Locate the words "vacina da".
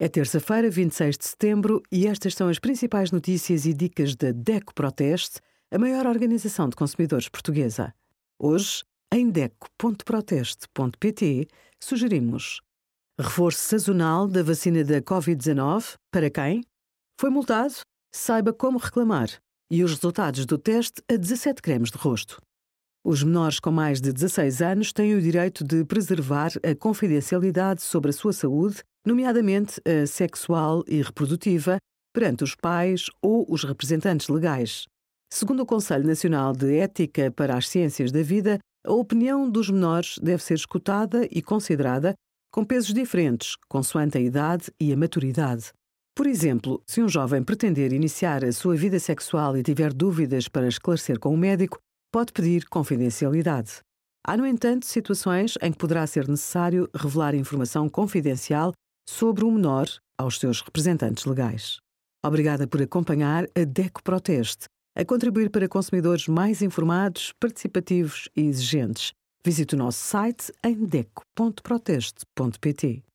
14.40-15.02